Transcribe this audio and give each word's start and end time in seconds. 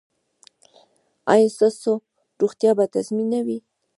ایا 1.33 1.47
ستاسو 1.55 1.91
روغتیا 2.41 2.71
به 2.77 2.85
تضمین 2.93 3.27
نه 3.33 3.39
وي؟ 3.45 3.57